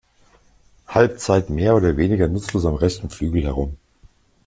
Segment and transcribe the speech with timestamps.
[0.87, 3.77] Halbzeit mehr oder weniger nutzlos am rechten Flügel herum.